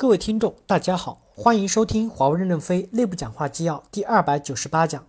[0.00, 5.04] 各位听众，大家好，欢迎收听华为任正非内部讲话纪要第二百九十八讲，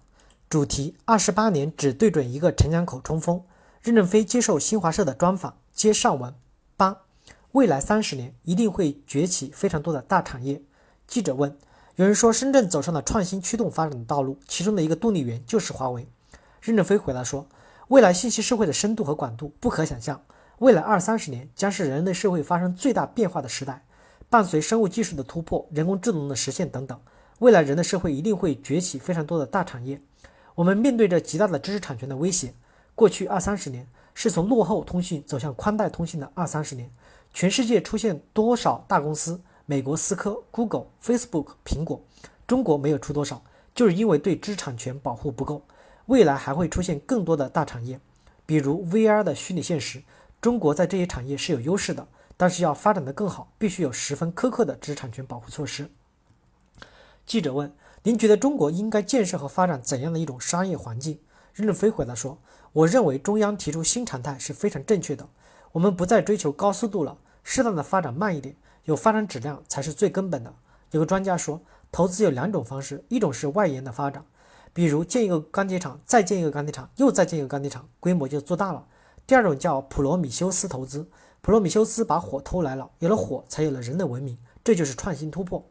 [0.50, 3.40] 主题：二十八年只对准一个城墙口冲锋。
[3.84, 6.34] 任正非接受新华社的专访，接上文
[6.76, 7.02] 八：
[7.52, 10.60] 未来三十年一定会崛起非常多的大产业。
[11.06, 11.56] 记者问：
[11.98, 16.08] 有人说深圳走上了创新驱动发展的道路，其中的一个动力源就是华为。
[16.62, 17.46] 任正非回答说：
[17.90, 20.24] 未来信息社会的深度和广度不可想象，
[20.58, 23.86] 未来二三十年将是人类社会发生最大变化的时代。
[24.30, 27.00] 伴随生物技术的突破、人工智能的实现等等，
[27.40, 30.00] 未来人的社会一定会崛起非常多的大产业。
[30.54, 32.54] 我们面对着极大的知识产权的威胁。
[32.94, 36.92] 过去二三十年是从落后通讯走向宽带通信的二三十年，
[37.34, 39.42] 全世界出现多少大公司？
[39.66, 42.00] 美国思科、Google、Facebook、苹果，
[42.46, 43.42] 中国没有出多少，
[43.74, 45.64] 就是因为对知识产权保护不够。
[46.06, 48.00] 未来还会出现更多的大产业，
[48.46, 50.04] 比如 VR 的虚拟现实，
[50.40, 52.08] 中国在这些产业是有优势的。
[52.42, 55.92] 但是要发展的更好，必须有十分苛刻的知识产权保护措施。
[57.26, 61.20] 记者问：“您觉得中国应该建设和发展怎样的一种商业环境？”
[61.54, 62.38] 任正非回答说
[62.72, 65.28] ：“我认为中央提出新常态是非常正确的。
[65.74, 70.56] 我们不再追求高速度了，适当的发展慢一点，有发展质量才是最根本的。”
[70.92, 71.60] 有个专家说
[71.92, 74.24] ：“投资有两种方式，一种是外延的发展，
[74.72, 78.88] 比如建一个钢铁厂，再建一个钢铁厂，又再建一个钢铁厂，规模就做大了；
[79.28, 81.10] 第二种叫普罗米修斯投资。”
[81.42, 85.64] 普罗米修斯把火偷来了，有了火才有了人的文明，这就是创新突破。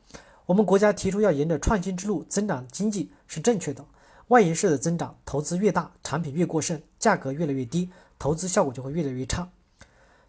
[0.46, 3.84] 我们国家提出要沿着创新之路增长经济是正确的。
[4.28, 9.48] 外延式的增长，投资越大，产品越过剩，价格越来越低，投资效果就会越来越差。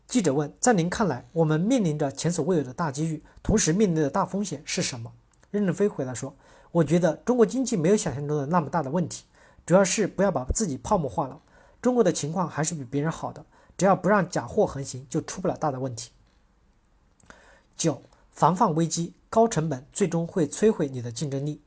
[0.08, 5.12] 记者问：在您看来，我们面临着前所未有的大机遇，同时面临的大风险是什么？
[5.52, 6.36] 任正非回答说：
[6.72, 9.24] 我觉得中国经济没有想象中的那么大的问题，
[9.66, 11.40] 主要是不要把自己泡沫化了。
[11.82, 13.46] 中国的情况还是比别人好的。
[13.80, 16.12] 只要不让假货横行，就出不了大的问题。
[17.78, 21.62] 九，防范危机，高成本最终会摧毁你的竞争力。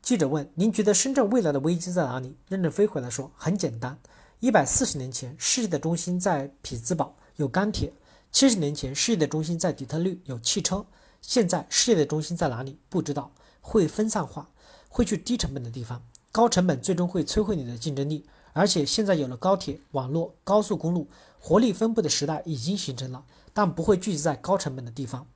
[0.00, 3.98] 记者问：“您觉得深圳未来的危机在哪里？”任正非回答说：“很简单，
[4.38, 7.90] 一百四十年前，世界的中心在匹兹堡，有钢铁；
[8.30, 10.86] 七十年前，世界的中心在底特律，有汽车；
[11.20, 12.78] 现在，世界的中心在哪里？
[12.88, 14.48] 不知道，会分散化，
[14.88, 16.00] 会去低成本的地方。
[16.30, 18.24] 高成本最终会摧毁你的竞争力。
[18.52, 21.06] 而且现在有了高铁网络、高速公路。”
[21.42, 23.24] 活力分布的时代已经形成了，
[23.54, 25.26] 但不会聚集在高成本的地方。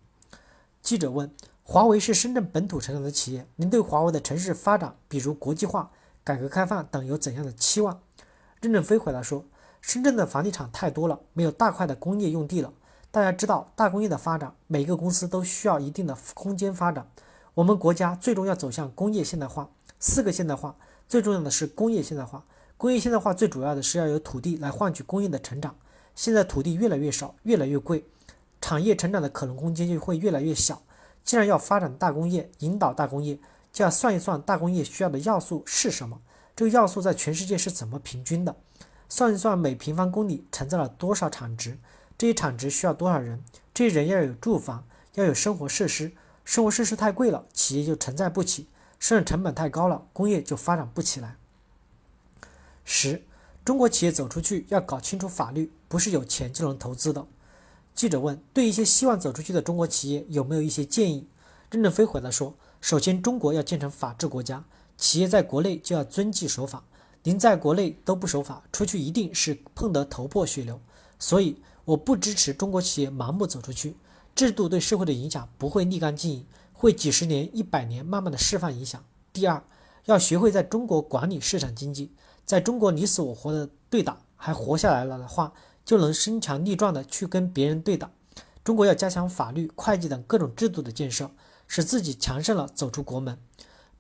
[0.83, 1.33] 记者问：
[1.63, 5.91] 华为是深圳本土成长的企业，您对华为的城市发展，比如国际化、
[6.23, 8.03] 改革开放等有怎样的期望？
[8.61, 9.47] 任正非回答说：
[9.81, 12.71] 深圳的房地产太多了，没有大块的工业用地了。
[13.11, 17.09] 大家知道，大工业的发展，每个公司都需要一定的空间发展。
[17.55, 20.77] 我们国家最终要走向工业现代化，四个现代化，
[21.09, 22.45] 最重要的是工业现代化。
[22.77, 25.75] 工业现代化最主要的是要有土地来换取工业的成长。
[26.15, 28.05] 现在土地越来越少，越来越贵，
[28.61, 30.83] 产业成长的可能空间就会越来越小。
[31.25, 33.39] 既然要发展大工业，引导大工业，
[33.73, 36.21] 就要算一算大工业需要的要素是什么，
[36.55, 38.55] 这个要素在全世界是怎么平均的，
[39.09, 41.79] 算一算每平方公里承载了多少产值，
[42.19, 43.43] 这些产值需要多少人，
[43.73, 44.85] 这些人要有住房，
[45.15, 46.13] 要有生活设施，
[46.45, 48.69] 生活设施太贵了，企业就承载不起，
[48.99, 51.37] 生产成本太高了，工业就发展不起来。
[52.85, 53.23] 十。
[53.65, 57.27] 中国企业走出去要搞清楚法律，不是有钱就能投资的。
[57.95, 61.27] 记者问：对一些希望走出去的中国企业有没有一些建议？
[61.71, 64.63] 任正非回答说：首先，中国要建成法治国家，
[64.99, 66.85] 企业在国内就要遵纪守法。
[67.23, 70.79] 您在国内都不守法，出去一定是碰得头破血流。
[71.19, 71.57] 所以，
[71.87, 73.97] 我不支持中国企业盲目走出去。
[74.35, 79.03] 制度对社会的影响不会立竿见影，会几十年、一百年慢慢的释放影响。
[79.33, 79.63] 第二，
[80.05, 82.11] 要学会在中国管理市场经济。
[82.45, 85.53] 在中国你死我活的对打还活下来了的话，
[85.85, 88.11] 就能身强力壮的去跟别人对打。
[88.63, 91.31] 中国要加强法律、会计等各种制度的建设，
[91.67, 93.39] 使自己强盛了走出国门，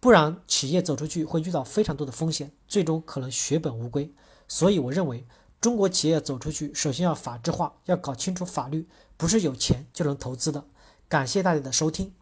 [0.00, 4.12] 不然企业走出去会遇到非常多的风险，最终可能血本无归。
[4.48, 5.26] 所以我认为，
[5.60, 10.64] 中国企业走出去，首先要法治化，要搞清楚法律，不是有钱就能投资的。
[11.08, 12.12] 感谢大家的收听。